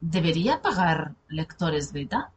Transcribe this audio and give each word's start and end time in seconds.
¿debería 0.00 0.60
pagar 0.62 1.14
lectores 1.28 1.92
beta? 1.92 2.32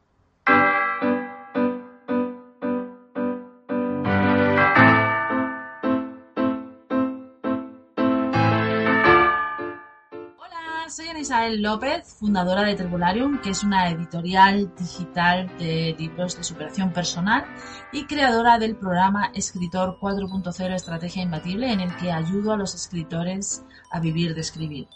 Isabel 11.21 11.61
López, 11.61 12.15
fundadora 12.19 12.63
de 12.63 12.73
Tribularium, 12.73 13.39
que 13.41 13.51
es 13.51 13.63
una 13.63 13.89
editorial 13.91 14.73
digital 14.75 15.55
de 15.59 15.95
libros 15.97 16.35
de 16.35 16.43
superación 16.43 16.91
personal 16.91 17.45
y 17.91 18.05
creadora 18.05 18.57
del 18.57 18.75
programa 18.75 19.31
Escritor 19.35 19.99
4.0 20.01 20.73
Estrategia 20.73 21.21
Imbatible, 21.21 21.71
en 21.71 21.79
el 21.79 21.95
que 21.97 22.11
ayudo 22.11 22.53
a 22.53 22.57
los 22.57 22.73
escritores 22.73 23.63
a 23.91 23.99
vivir 23.99 24.33
de 24.33 24.41
escribir. 24.41 24.87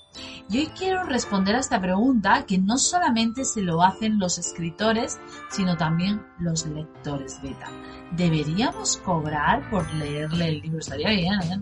Y 0.49 0.59
hoy 0.59 0.67
quiero 0.67 1.03
responder 1.03 1.55
a 1.55 1.59
esta 1.59 1.79
pregunta 1.79 2.45
que 2.47 2.57
no 2.57 2.77
solamente 2.77 3.45
se 3.45 3.61
lo 3.61 3.83
hacen 3.83 4.17
los 4.17 4.39
escritores, 4.39 5.19
sino 5.51 5.77
también 5.77 6.25
los 6.39 6.65
lectores 6.65 7.39
beta. 7.43 7.67
¿Deberíamos 8.11 8.97
cobrar 8.97 9.69
por 9.69 9.91
leerle 9.93 10.49
el 10.49 10.61
libro? 10.61 10.79
Estaría 10.79 11.09
bien, 11.09 11.33
¿eh? 11.41 11.59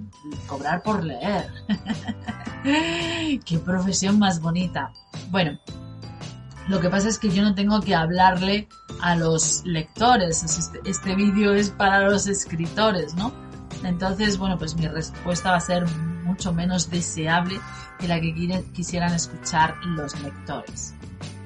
Cobrar 0.47 0.83
por 0.83 1.03
leer. 1.03 1.51
Qué 3.45 3.59
profesión 3.59 4.19
más 4.19 4.39
bonita. 4.39 4.52
Bueno, 5.29 5.59
lo 6.67 6.79
que 6.79 6.89
pasa 6.89 7.09
es 7.09 7.19
que 7.19 7.29
yo 7.29 7.43
no 7.43 7.55
tengo 7.55 7.81
que 7.81 7.95
hablarle 7.95 8.67
a 9.01 9.15
los 9.15 9.63
lectores. 9.65 10.43
Este, 10.43 10.79
este 10.85 11.15
vídeo 11.15 11.53
es 11.53 11.69
para 11.69 12.09
los 12.09 12.27
escritores, 12.27 13.15
¿no? 13.15 13.33
Entonces, 13.83 14.37
bueno, 14.37 14.57
pues 14.57 14.75
mi 14.75 14.87
respuesta 14.87 15.51
va 15.51 15.57
a 15.57 15.61
ser 15.61 15.85
mucho 16.23 16.53
menos 16.53 16.89
deseable 16.89 17.59
que 17.99 18.07
la 18.07 18.19
que 18.19 18.33
quisieran 18.73 19.13
escuchar 19.13 19.75
los 19.85 20.19
lectores. 20.21 20.93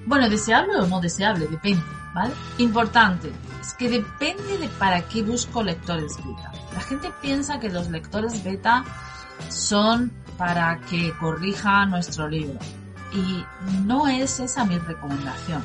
Bueno, 0.05 0.29
deseable 0.29 0.75
o 0.77 0.87
no 0.87 1.01
deseable, 1.01 1.47
depende, 1.47 1.83
¿vale? 2.13 2.33
Importante, 2.59 3.31
es 3.59 3.73
que 3.73 3.89
depende 3.89 4.57
de 4.57 4.69
para 4.69 5.01
qué 5.01 5.23
busco 5.23 5.63
lectores 5.63 6.15
beta. 6.17 6.51
La 6.73 6.81
gente 6.81 7.11
piensa 7.21 7.59
que 7.59 7.69
los 7.69 7.89
lectores 7.89 8.43
beta 8.43 8.85
son 9.49 10.11
para 10.37 10.79
que 10.89 11.11
corrija 11.19 11.85
nuestro 11.87 12.27
libro. 12.27 12.59
Y 13.13 13.45
no 13.85 14.07
es 14.07 14.39
esa 14.39 14.65
mi 14.65 14.77
recomendación. 14.77 15.63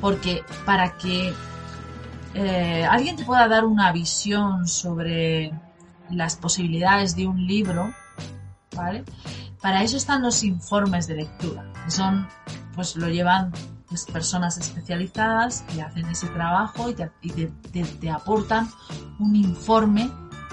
Porque 0.00 0.44
para 0.64 0.96
que 0.96 1.32
eh, 2.34 2.84
alguien 2.84 3.16
te 3.16 3.24
pueda 3.24 3.48
dar 3.48 3.64
una 3.64 3.92
visión 3.92 4.68
sobre 4.68 5.52
las 6.10 6.36
posibilidades 6.36 7.16
de 7.16 7.26
un 7.26 7.46
libro, 7.46 7.92
¿vale? 8.74 9.04
Para 9.60 9.82
eso 9.82 9.96
están 9.96 10.22
los 10.22 10.44
informes 10.44 11.06
de 11.06 11.16
lectura, 11.16 11.64
que 11.84 11.90
son, 11.90 12.28
pues 12.74 12.94
lo 12.96 13.08
llevan 13.08 13.52
personas 14.12 14.58
especializadas 14.58 15.62
que 15.72 15.80
hacen 15.80 16.06
ese 16.06 16.26
trabajo 16.28 16.90
y, 16.90 16.94
te, 16.94 18.10
aportan 18.10 18.68
un 19.18 19.34
informe 19.36 20.10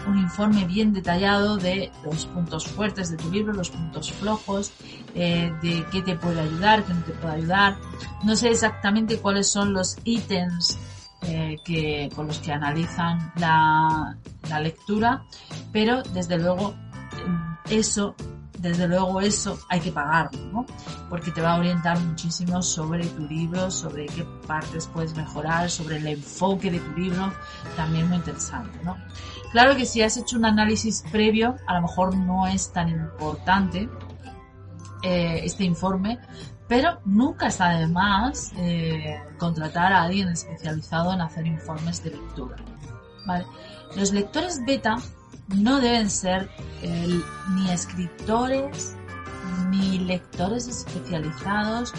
un 0.08 0.18
informe 0.18 0.66
bien 0.66 0.94
detallado 0.94 1.58
de 1.58 1.92
los 2.04 2.26
puntos 2.28 2.68
fuertes 2.68 3.12
de 3.12 3.18
tu 3.18 3.32
libro, 3.32 3.54
los 3.54 3.70
puntos 3.70 4.12
flojos, 4.12 4.74
eh, 5.16 5.52
de 5.62 5.86
qué 5.92 6.02
te 6.02 6.16
puede 6.16 6.42
ayudar, 6.42 6.84
qué 6.84 6.94
no 6.94 7.02
te 7.02 7.12
puede 7.14 7.36
ayudar. 7.36 7.78
No 8.24 8.36
sé 8.36 8.50
exactamente 8.50 9.20
cuáles 9.20 9.48
son 9.48 9.74
los 9.74 9.98
ítems 10.04 10.78
eh, 11.24 11.58
que, 11.64 12.10
con 12.16 12.28
los 12.28 12.40
que 12.40 12.52
analizan 12.52 13.32
la, 13.38 14.18
la 14.50 14.60
lectura, 14.60 15.24
pero 15.72 16.04
desde 16.04 16.38
luego 16.38 16.74
eso 17.70 18.16
desde 18.64 18.88
luego 18.88 19.20
eso 19.20 19.60
hay 19.68 19.82
que 19.82 19.92
pagarlo, 19.92 20.40
¿no? 20.52 20.66
Porque 21.10 21.32
te 21.32 21.42
va 21.42 21.56
a 21.56 21.60
orientar 21.60 22.00
muchísimo 22.00 22.62
sobre 22.62 23.06
tu 23.06 23.28
libro, 23.28 23.70
sobre 23.70 24.06
qué 24.06 24.26
partes 24.48 24.88
puedes 24.88 25.14
mejorar, 25.16 25.70
sobre 25.70 25.98
el 25.98 26.08
enfoque 26.08 26.72
de 26.72 26.80
tu 26.80 26.92
libro, 26.94 27.34
también 27.76 28.08
muy 28.08 28.18
interesante, 28.18 28.80
¿no? 28.82 28.98
Claro 29.52 29.76
que 29.76 29.86
si 29.86 30.02
has 30.02 30.16
hecho 30.16 30.38
un 30.38 30.46
análisis 30.46 31.04
previo, 31.12 31.58
a 31.68 31.74
lo 31.76 31.82
mejor 31.82 32.16
no 32.16 32.48
es 32.48 32.72
tan 32.72 32.88
importante 32.88 33.90
eh, 35.04 35.42
este 35.44 35.66
informe, 35.66 36.18
pero 36.70 37.02
nunca 37.04 37.48
está 37.48 37.78
de 37.78 37.88
más 37.88 38.54
eh, 38.56 39.22
contratar 39.38 39.92
a 39.92 40.04
alguien 40.04 40.30
especializado 40.30 41.14
en 41.14 41.20
hacer 41.20 41.46
informes 41.46 42.02
de 42.02 42.12
lectura. 42.12 42.56
Los 43.96 44.14
lectores 44.14 44.64
beta 44.66 44.96
no 45.56 45.80
deben 45.80 46.10
ser 46.10 46.50
ni 47.56 47.70
escritores 47.72 48.96
ni 49.70 50.00
lectores 50.00 50.68
especializados. 50.68 51.94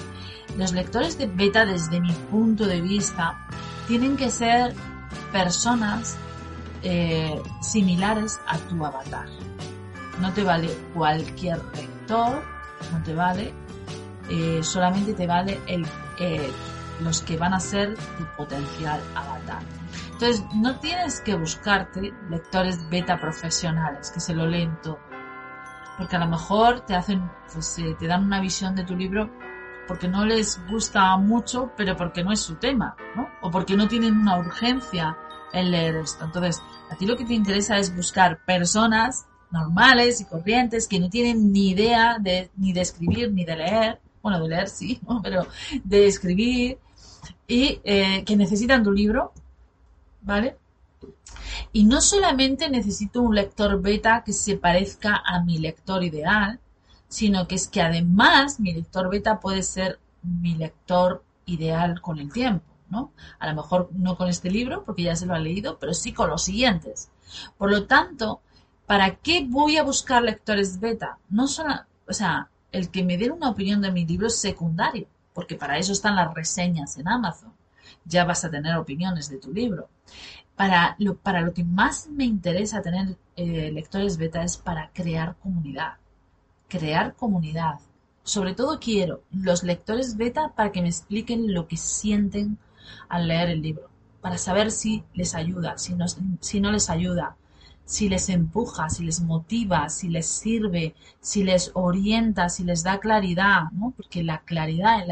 Los 0.56 0.72
lectores 0.72 1.18
de 1.18 1.26
beta, 1.26 1.64
desde 1.64 2.00
mi 2.00 2.12
punto 2.30 2.66
de 2.66 2.80
vista, 2.80 3.46
tienen 3.88 4.16
que 4.16 4.30
ser 4.30 4.74
personas 5.32 6.16
eh, 6.82 7.40
similares 7.60 8.38
a 8.46 8.58
tu 8.58 8.84
avatar. 8.84 9.26
No 10.20 10.32
te 10.32 10.44
vale 10.44 10.68
cualquier 10.94 11.60
lector, 11.74 12.42
no 12.92 13.02
te 13.02 13.14
vale, 13.14 13.52
eh, 14.30 14.60
solamente 14.62 15.14
te 15.14 15.26
vale 15.26 15.60
eh, 15.66 16.50
los 17.00 17.20
que 17.22 17.36
van 17.36 17.54
a 17.54 17.60
ser 17.60 17.94
tu 17.94 18.24
potencial 18.36 19.00
avatar. 19.14 19.62
Entonces, 20.14 20.44
no 20.54 20.78
tienes 20.78 21.20
que 21.20 21.34
buscarte 21.34 22.14
lectores 22.30 22.88
beta 22.88 23.20
profesionales 23.20 24.12
que 24.12 24.20
se 24.20 24.32
lo 24.32 24.46
leen 24.46 24.80
todo. 24.80 25.00
Porque 25.98 26.14
a 26.14 26.20
lo 26.20 26.28
mejor 26.28 26.82
te 26.82 26.94
hacen, 26.94 27.28
pues, 27.52 27.78
eh, 27.80 27.96
te 27.98 28.06
dan 28.06 28.24
una 28.24 28.40
visión 28.40 28.76
de 28.76 28.84
tu 28.84 28.94
libro 28.94 29.28
porque 29.88 30.06
no 30.06 30.24
les 30.24 30.60
gusta 30.70 31.16
mucho, 31.16 31.72
pero 31.76 31.96
porque 31.96 32.22
no 32.22 32.30
es 32.30 32.40
su 32.40 32.54
tema, 32.54 32.96
¿no? 33.16 33.28
O 33.42 33.50
porque 33.50 33.76
no 33.76 33.88
tienen 33.88 34.16
una 34.16 34.38
urgencia 34.38 35.18
en 35.52 35.72
leer 35.72 35.96
esto. 35.96 36.24
Entonces, 36.24 36.62
a 36.90 36.96
ti 36.96 37.06
lo 37.06 37.16
que 37.16 37.24
te 37.24 37.34
interesa 37.34 37.76
es 37.78 37.94
buscar 37.94 38.38
personas 38.44 39.26
normales 39.50 40.20
y 40.20 40.26
corrientes 40.26 40.86
que 40.86 41.00
no 41.00 41.10
tienen 41.10 41.52
ni 41.52 41.70
idea 41.70 42.18
de, 42.20 42.50
ni 42.56 42.72
de 42.72 42.82
escribir 42.82 43.32
ni 43.32 43.44
de 43.44 43.56
leer, 43.56 44.00
bueno, 44.22 44.40
de 44.40 44.48
leer 44.48 44.68
sí, 44.68 45.00
pero 45.24 45.48
de 45.82 46.06
escribir 46.06 46.78
y 47.48 47.80
eh, 47.82 48.22
que 48.24 48.36
necesitan 48.36 48.84
tu 48.84 48.92
libro 48.92 49.32
¿vale? 50.24 50.56
Y 51.72 51.84
no 51.84 52.00
solamente 52.00 52.68
necesito 52.68 53.20
un 53.20 53.34
lector 53.34 53.80
beta 53.80 54.22
que 54.24 54.32
se 54.32 54.56
parezca 54.56 55.22
a 55.24 55.42
mi 55.42 55.58
lector 55.58 56.02
ideal, 56.02 56.58
sino 57.08 57.46
que 57.46 57.54
es 57.54 57.68
que 57.68 57.82
además 57.82 58.58
mi 58.58 58.72
lector 58.72 59.10
beta 59.10 59.38
puede 59.38 59.62
ser 59.62 60.00
mi 60.22 60.54
lector 60.54 61.22
ideal 61.46 62.00
con 62.00 62.18
el 62.18 62.32
tiempo, 62.32 62.64
¿no? 62.88 63.12
A 63.38 63.48
lo 63.48 63.54
mejor 63.54 63.90
no 63.92 64.16
con 64.16 64.28
este 64.28 64.50
libro, 64.50 64.84
porque 64.84 65.02
ya 65.02 65.14
se 65.14 65.26
lo 65.26 65.34
ha 65.34 65.38
leído, 65.38 65.78
pero 65.78 65.94
sí 65.94 66.12
con 66.12 66.30
los 66.30 66.42
siguientes. 66.42 67.10
Por 67.58 67.70
lo 67.70 67.86
tanto, 67.86 68.40
¿para 68.86 69.16
qué 69.16 69.46
voy 69.48 69.76
a 69.76 69.84
buscar 69.84 70.22
lectores 70.22 70.80
beta? 70.80 71.18
No 71.28 71.46
solo, 71.46 71.74
o 72.08 72.12
sea, 72.12 72.48
el 72.72 72.90
que 72.90 73.04
me 73.04 73.18
dé 73.18 73.30
una 73.30 73.50
opinión 73.50 73.80
de 73.82 73.92
mi 73.92 74.06
libro 74.06 74.28
es 74.28 74.40
secundario, 74.40 75.06
porque 75.34 75.56
para 75.56 75.78
eso 75.78 75.92
están 75.92 76.16
las 76.16 76.32
reseñas 76.32 76.96
en 76.96 77.08
Amazon 77.08 77.53
ya 78.04 78.24
vas 78.24 78.44
a 78.44 78.50
tener 78.50 78.76
opiniones 78.76 79.28
de 79.28 79.38
tu 79.38 79.52
libro. 79.52 79.88
Para 80.56 80.96
lo, 80.98 81.16
para 81.16 81.40
lo 81.40 81.52
que 81.52 81.64
más 81.64 82.08
me 82.08 82.24
interesa 82.24 82.82
tener 82.82 83.16
eh, 83.36 83.70
lectores 83.72 84.16
beta 84.16 84.42
es 84.44 84.56
para 84.56 84.90
crear 84.92 85.36
comunidad. 85.36 85.94
Crear 86.68 87.14
comunidad. 87.14 87.80
Sobre 88.22 88.54
todo 88.54 88.78
quiero 88.80 89.22
los 89.32 89.62
lectores 89.62 90.16
beta 90.16 90.52
para 90.54 90.72
que 90.72 90.82
me 90.82 90.88
expliquen 90.88 91.52
lo 91.52 91.66
que 91.66 91.76
sienten 91.76 92.58
al 93.08 93.28
leer 93.28 93.50
el 93.50 93.62
libro. 93.62 93.88
Para 94.20 94.38
saber 94.38 94.70
si 94.70 95.04
les 95.12 95.34
ayuda, 95.34 95.76
si 95.76 95.94
no, 95.94 96.06
si 96.08 96.60
no 96.60 96.72
les 96.72 96.88
ayuda, 96.88 97.36
si 97.84 98.08
les 98.08 98.28
empuja, 98.30 98.88
si 98.88 99.04
les 99.04 99.20
motiva, 99.20 99.88
si 99.90 100.08
les 100.08 100.26
sirve, 100.26 100.94
si 101.20 101.44
les 101.44 101.70
orienta, 101.74 102.48
si 102.48 102.64
les 102.64 102.82
da 102.82 102.98
claridad, 102.98 103.70
¿no? 103.72 103.92
Porque 103.94 104.22
la 104.22 104.38
claridad, 104.40 105.04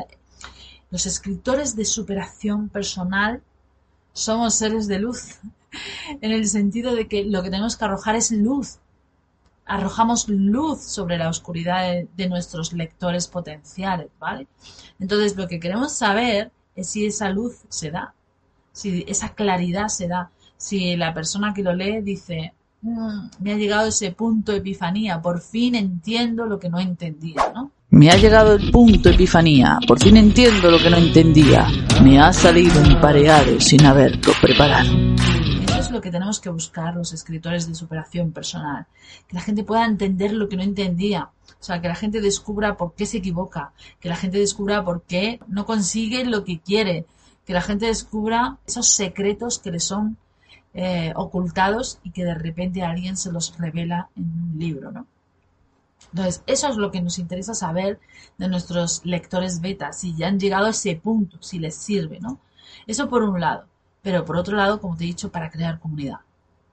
los 0.93 1.07
escritores 1.07 1.75
de 1.75 1.87
superación 1.87 2.69
personal 2.69 3.43
somos 4.13 4.55
seres 4.55 4.87
de 4.87 4.99
luz, 4.99 5.39
en 6.21 6.33
el 6.33 6.47
sentido 6.47 6.95
de 6.95 7.09
que 7.09 7.25
lo 7.25 7.43
que 7.43 7.49
tenemos 7.49 7.77
que 7.77 7.85
arrojar 7.87 8.15
es 8.15 8.31
luz. 8.31 8.79
Arrojamos 9.65 10.29
luz 10.29 10.83
sobre 10.83 11.17
la 11.17 11.31
oscuridad 11.31 12.05
de, 12.15 12.29
nuestros 12.29 12.75
lectores 12.75 13.27
potenciales, 13.27 14.09
¿vale? 14.21 14.47
Entonces 15.01 15.35
lo 15.35 15.49
que 15.49 15.61
queremos 15.61 15.95
saber 15.95 16.53
es 16.77 16.91
si 16.91 17.07
esa 17.07 17.31
luz 17.31 17.63
se 17.71 17.91
da, 17.91 18.13
si 18.73 19.03
esa 19.09 19.31
claridad 19.31 19.89
se 19.89 20.09
da, 20.09 20.31
si 20.59 20.95
la 20.97 21.15
persona 21.15 21.55
que 21.55 21.63
lo 21.63 21.73
lee 21.73 22.03
dice, 22.03 22.53
mm, 22.83 23.29
me 23.39 23.53
ha 23.53 23.57
llegado 23.57 23.89
ese 23.89 24.13
punto 24.13 24.53
de 24.53 24.59
epifanía, 24.59 25.23
por 25.23 25.41
fin 25.41 25.75
entiendo 25.75 26.45
lo 26.45 26.59
que 26.59 26.69
no 26.69 26.79
entendía, 26.79 27.51
¿no? 27.55 27.71
Me 27.95 28.09
ha 28.09 28.17
llegado 28.17 28.55
el 28.55 28.71
punto 28.71 29.11
epifanía, 29.11 29.79
por 29.87 30.03
fin 30.03 30.17
entiendo 30.17 30.71
lo 30.71 30.79
que 30.79 30.89
no 30.89 30.97
entendía. 30.97 31.69
Me 32.03 32.19
ha 32.19 32.33
salido 32.33 32.81
un 32.81 32.99
pareado 33.03 33.61
sin 33.61 33.85
haberlo 33.85 34.33
preparado. 34.41 34.91
Eso 35.65 35.79
es 35.79 35.91
lo 35.91 36.01
que 36.01 36.11
tenemos 36.11 36.41
que 36.41 36.49
buscar 36.49 36.95
los 36.95 37.13
escritores 37.13 37.69
de 37.69 37.75
superación 37.75 38.33
personal. 38.33 38.87
Que 39.29 39.37
la 39.37 39.43
gente 39.43 39.63
pueda 39.63 39.85
entender 39.85 40.33
lo 40.33 40.49
que 40.49 40.57
no 40.57 40.63
entendía. 40.63 41.29
O 41.61 41.63
sea, 41.63 41.83
que 41.83 41.89
la 41.89 41.95
gente 41.95 42.23
descubra 42.23 42.79
por 42.79 42.95
qué 42.95 43.05
se 43.05 43.19
equivoca. 43.19 43.73
Que 44.01 44.09
la 44.09 44.17
gente 44.17 44.39
descubra 44.39 44.83
por 44.83 45.03
qué 45.03 45.39
no 45.47 45.67
consigue 45.67 46.25
lo 46.25 46.45
que 46.45 46.61
quiere. 46.61 47.05
Que 47.45 47.53
la 47.53 47.61
gente 47.61 47.85
descubra 47.85 48.57
esos 48.67 48.89
secretos 48.89 49.59
que 49.59 49.71
le 49.71 49.81
son 49.81 50.17
eh, 50.73 51.13
ocultados 51.15 51.99
y 52.05 52.11
que 52.13 52.25
de 52.25 52.37
repente 52.37 52.83
alguien 52.83 53.19
se 53.19 53.31
los 53.31 53.55
revela 53.59 54.09
en 54.17 54.25
un 54.25 54.59
libro, 54.59 54.93
¿no? 54.93 55.07
Entonces, 56.11 56.43
eso 56.47 56.69
es 56.69 56.77
lo 56.77 56.91
que 56.91 57.01
nos 57.01 57.19
interesa 57.19 57.55
saber 57.55 58.01
de 58.39 58.49
nuestros 58.49 59.05
lectores 59.05 59.61
beta, 59.61 59.93
si 59.93 60.15
ya 60.15 60.29
han 60.29 60.41
llegado 60.41 60.67
a 60.67 60.71
ese 60.71 60.97
punto, 60.97 61.39
si 61.41 61.59
les 61.59 61.75
sirve, 61.75 62.21
¿no? 62.21 62.41
Eso 62.87 63.09
por 63.09 63.23
un 63.23 63.41
lado. 63.41 63.67
Pero 64.03 64.25
por 64.25 64.37
otro 64.37 64.57
lado, 64.57 64.81
como 64.81 64.97
te 64.97 65.05
he 65.05 65.07
dicho, 65.07 65.31
para 65.31 65.51
crear 65.51 65.79
comunidad. 65.79 66.21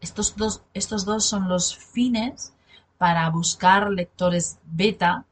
Estos 0.02 0.36
dos, 0.36 0.64
estos 0.74 1.06
dos 1.06 1.26
son 1.26 1.48
los 1.48 1.76
fines 1.76 2.54
para 2.98 3.30
buscar 3.30 3.90
lectores 3.92 4.60
beta 4.66 5.26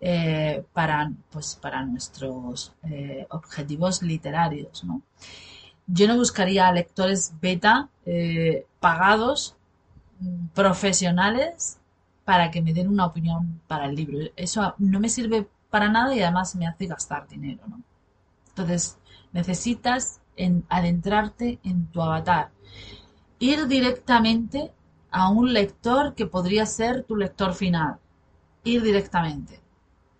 eh, 0.00 0.64
para, 0.72 1.10
pues, 1.30 1.58
para 1.60 1.84
nuestros 1.84 2.74
eh, 2.82 3.26
objetivos 3.30 4.02
literarios, 4.02 4.84
¿no? 4.84 5.00
Yo 5.86 6.08
no 6.08 6.16
buscaría 6.16 6.70
lectores 6.72 7.32
beta 7.40 7.88
eh, 8.04 8.66
pagados, 8.80 9.56
mm, 10.20 10.48
profesionales, 10.48 11.78
para 12.24 12.50
que 12.50 12.62
me 12.62 12.72
den 12.72 12.88
una 12.88 13.06
opinión 13.06 13.60
para 13.66 13.86
el 13.86 13.94
libro. 13.94 14.18
Eso 14.36 14.74
no 14.78 15.00
me 15.00 15.08
sirve 15.08 15.48
para 15.70 15.88
nada 15.88 16.14
y 16.14 16.22
además 16.22 16.56
me 16.56 16.66
hace 16.66 16.86
gastar 16.86 17.28
dinero, 17.28 17.62
¿no? 17.66 17.82
Entonces, 18.48 18.98
necesitas 19.32 20.20
adentrarte 20.68 21.58
en 21.64 21.86
tu 21.86 22.00
avatar. 22.00 22.50
Ir 23.38 23.66
directamente 23.66 24.72
a 25.10 25.28
un 25.30 25.52
lector 25.52 26.14
que 26.14 26.26
podría 26.26 26.66
ser 26.66 27.04
tu 27.04 27.16
lector 27.16 27.54
final. 27.54 27.98
Ir 28.62 28.82
directamente. 28.82 29.60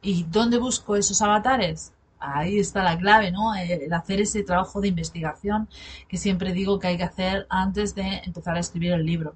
¿Y 0.02 0.24
dónde 0.24 0.58
busco 0.58 0.96
esos 0.96 1.22
avatares? 1.22 1.92
Ahí 2.18 2.58
está 2.58 2.82
la 2.82 2.98
clave, 2.98 3.30
¿no? 3.30 3.54
El 3.54 3.92
hacer 3.92 4.20
ese 4.20 4.42
trabajo 4.42 4.80
de 4.80 4.88
investigación 4.88 5.68
que 6.08 6.16
siempre 6.16 6.52
digo 6.52 6.78
que 6.78 6.88
hay 6.88 6.96
que 6.96 7.04
hacer 7.04 7.46
antes 7.48 7.94
de 7.94 8.22
empezar 8.24 8.56
a 8.56 8.60
escribir 8.60 8.92
el 8.92 9.06
libro 9.06 9.34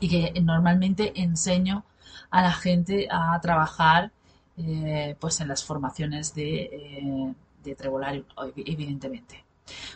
y 0.00 0.08
que 0.08 0.40
normalmente 0.40 1.12
enseño 1.20 1.84
a 2.30 2.42
la 2.42 2.52
gente 2.52 3.08
a 3.10 3.38
trabajar 3.40 4.10
eh, 4.56 5.16
pues 5.20 5.40
en 5.40 5.48
las 5.48 5.64
formaciones 5.64 6.34
de, 6.34 6.62
eh, 6.64 7.34
de 7.64 8.24
evidentemente. 8.56 9.44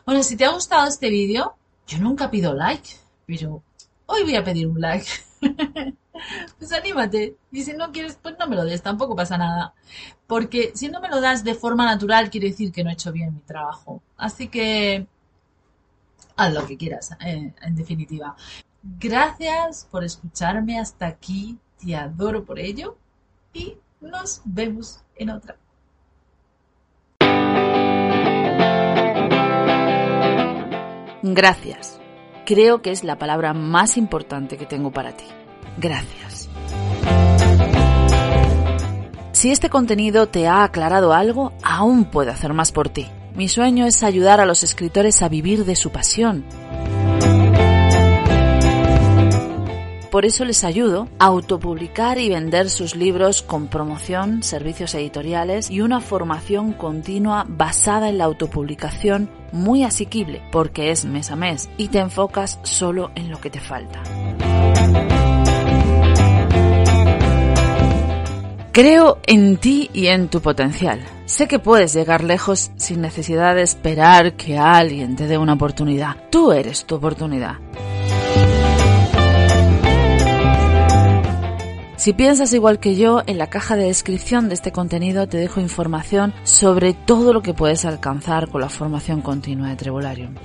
Bueno, 0.04 0.22
si 0.22 0.36
te 0.36 0.44
ha 0.44 0.50
gustado 0.50 0.86
este 0.86 1.10
vídeo, 1.10 1.54
yo 1.86 1.98
nunca 1.98 2.30
pido 2.30 2.54
like, 2.54 2.88
pero 3.26 3.62
hoy 4.06 4.22
voy 4.22 4.36
a 4.36 4.44
pedir 4.44 4.66
un 4.66 4.80
like. 4.80 5.06
pues 6.58 6.72
anímate. 6.72 7.36
Y 7.52 7.62
si 7.62 7.72
no 7.72 7.92
quieres, 7.92 8.18
pues 8.22 8.36
no 8.38 8.46
me 8.46 8.56
lo 8.56 8.64
des, 8.64 8.82
tampoco 8.82 9.14
pasa 9.16 9.36
nada. 9.38 9.74
Porque 10.26 10.72
si 10.74 10.88
no 10.88 11.00
me 11.00 11.08
lo 11.08 11.20
das 11.20 11.44
de 11.44 11.54
forma 11.54 11.84
natural, 11.84 12.30
quiere 12.30 12.48
decir 12.48 12.72
que 12.72 12.84
no 12.84 12.90
he 12.90 12.94
hecho 12.94 13.12
bien 13.12 13.34
mi 13.34 13.40
trabajo. 13.40 14.02
Así 14.16 14.48
que 14.48 15.06
haz 16.36 16.52
lo 16.54 16.66
que 16.66 16.76
quieras, 16.76 17.12
eh, 17.24 17.52
en 17.60 17.76
definitiva. 17.76 18.36
Gracias 18.98 19.86
por 19.90 20.04
escucharme 20.04 20.78
hasta 20.78 21.06
aquí. 21.06 21.58
Te 21.78 21.96
adoro 21.96 22.44
por 22.44 22.58
ello. 22.58 22.96
Y 23.52 23.76
nos 24.00 24.42
vemos 24.44 25.00
en 25.16 25.30
otra. 25.30 25.56
Gracias. 31.22 32.00
Creo 32.44 32.80
que 32.80 32.92
es 32.92 33.02
la 33.02 33.18
palabra 33.18 33.52
más 33.52 33.96
importante 33.96 34.56
que 34.56 34.66
tengo 34.66 34.92
para 34.92 35.16
ti. 35.16 35.24
Gracias. 35.78 36.48
Si 39.32 39.50
este 39.50 39.68
contenido 39.68 40.28
te 40.28 40.46
ha 40.46 40.62
aclarado 40.62 41.12
algo, 41.12 41.52
aún 41.62 42.04
puedo 42.04 42.30
hacer 42.30 42.52
más 42.52 42.72
por 42.72 42.88
ti. 42.88 43.06
Mi 43.34 43.48
sueño 43.48 43.84
es 43.84 44.02
ayudar 44.02 44.40
a 44.40 44.46
los 44.46 44.62
escritores 44.62 45.22
a 45.22 45.28
vivir 45.28 45.64
de 45.64 45.76
su 45.76 45.90
pasión 45.90 46.44
Por 50.16 50.24
eso 50.24 50.46
les 50.46 50.64
ayudo 50.64 51.08
a 51.18 51.26
autopublicar 51.26 52.16
y 52.16 52.30
vender 52.30 52.70
sus 52.70 52.96
libros 52.96 53.42
con 53.42 53.66
promoción, 53.66 54.42
servicios 54.42 54.94
editoriales 54.94 55.70
y 55.70 55.82
una 55.82 56.00
formación 56.00 56.72
continua 56.72 57.44
basada 57.46 58.08
en 58.08 58.16
la 58.16 58.24
autopublicación 58.24 59.28
muy 59.52 59.84
asequible 59.84 60.40
porque 60.50 60.90
es 60.90 61.04
mes 61.04 61.30
a 61.30 61.36
mes 61.36 61.68
y 61.76 61.88
te 61.88 61.98
enfocas 61.98 62.58
solo 62.62 63.10
en 63.14 63.30
lo 63.30 63.38
que 63.42 63.50
te 63.50 63.60
falta. 63.60 64.02
Creo 68.72 69.18
en 69.26 69.58
ti 69.58 69.90
y 69.92 70.06
en 70.06 70.28
tu 70.28 70.40
potencial. 70.40 70.98
Sé 71.26 71.46
que 71.46 71.58
puedes 71.58 71.92
llegar 71.92 72.24
lejos 72.24 72.70
sin 72.76 73.02
necesidad 73.02 73.54
de 73.54 73.60
esperar 73.60 74.32
que 74.32 74.56
alguien 74.56 75.14
te 75.14 75.26
dé 75.26 75.36
una 75.36 75.52
oportunidad. 75.52 76.16
Tú 76.30 76.52
eres 76.52 76.86
tu 76.86 76.94
oportunidad. 76.94 77.56
Si 82.06 82.12
piensas 82.12 82.52
igual 82.52 82.78
que 82.78 82.94
yo, 82.94 83.24
en 83.26 83.36
la 83.36 83.48
caja 83.48 83.74
de 83.74 83.86
descripción 83.86 84.46
de 84.48 84.54
este 84.54 84.70
contenido 84.70 85.26
te 85.26 85.38
dejo 85.38 85.60
información 85.60 86.32
sobre 86.44 86.94
todo 86.94 87.32
lo 87.32 87.42
que 87.42 87.52
puedes 87.52 87.84
alcanzar 87.84 88.48
con 88.48 88.60
la 88.60 88.68
formación 88.68 89.22
continua 89.22 89.70
de 89.70 89.74
Trevolarium. 89.74 90.36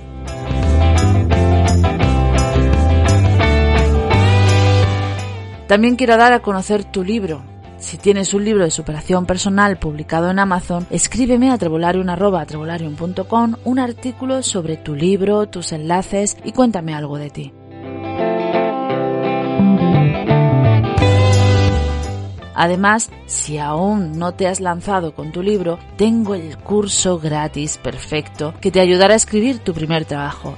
También 5.68 5.94
quiero 5.94 6.16
dar 6.16 6.32
a 6.32 6.42
conocer 6.42 6.82
tu 6.82 7.04
libro. 7.04 7.44
Si 7.78 7.96
tienes 7.96 8.34
un 8.34 8.44
libro 8.44 8.64
de 8.64 8.72
superación 8.72 9.24
personal 9.24 9.78
publicado 9.78 10.32
en 10.32 10.40
Amazon, 10.40 10.84
escríbeme 10.90 11.52
a 11.52 11.58
trevolarium.com 11.58 13.54
un 13.62 13.78
artículo 13.78 14.42
sobre 14.42 14.78
tu 14.78 14.96
libro, 14.96 15.46
tus 15.46 15.70
enlaces 15.70 16.36
y 16.42 16.50
cuéntame 16.50 16.92
algo 16.92 17.18
de 17.18 17.30
ti. 17.30 17.52
Además, 22.54 23.10
si 23.26 23.58
aún 23.58 24.18
no 24.18 24.34
te 24.34 24.46
has 24.46 24.60
lanzado 24.60 25.14
con 25.14 25.32
tu 25.32 25.42
libro, 25.42 25.78
tengo 25.96 26.34
el 26.34 26.56
curso 26.58 27.18
gratis 27.18 27.78
perfecto 27.78 28.54
que 28.60 28.70
te 28.70 28.80
ayudará 28.80 29.14
a 29.14 29.16
escribir 29.16 29.58
tu 29.58 29.74
primer 29.74 30.04
trabajo. 30.04 30.54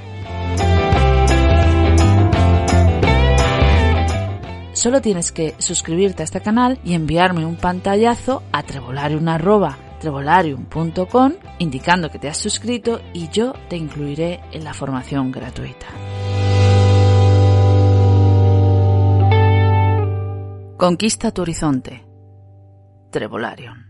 Solo 4.73 5.00
tienes 5.00 5.32
que 5.32 5.55
suscribirte 5.58 6.23
a 6.23 6.25
este 6.25 6.43
canal 6.43 6.79
y 6.85 6.93
enviarme 6.94 7.46
un 7.46 7.56
pantallazo 7.56 8.43
a 8.52 8.62
trevolarium.com 8.64 11.32
indicando 11.58 12.11
que 12.11 12.19
te 12.19 12.29
has 12.29 12.37
suscrito 12.37 13.00
y 13.14 13.29
yo 13.29 13.55
te 13.68 13.76
incluiré 13.76 14.40
en 14.52 14.64
la 14.64 14.75
formación 14.75 15.33
gratuita. 15.33 15.87
Conquista 20.85 21.31
tu 21.31 21.41
horizonte. 21.41 22.05
Trevolarion. 23.11 23.87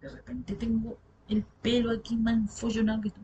De 0.00 0.08
repente 0.08 0.54
tengo 0.54 0.96
el 1.28 1.42
pelo 1.62 1.90
aquí 1.90 2.14
más 2.14 2.34
enfollonado 2.34 3.02
que 3.02 3.10
tú. 3.10 3.20